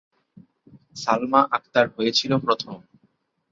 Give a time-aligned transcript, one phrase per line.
[0.95, 2.75] সালমা আক্তার হয়েছিল প্রথম।